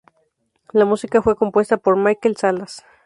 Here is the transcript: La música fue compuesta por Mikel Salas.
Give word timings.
La 0.73 0.83
música 0.83 1.21
fue 1.21 1.35
compuesta 1.35 1.77
por 1.77 1.95
Mikel 1.95 2.35
Salas. 2.35 2.83